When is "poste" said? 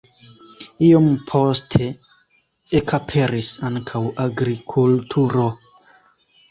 1.31-1.91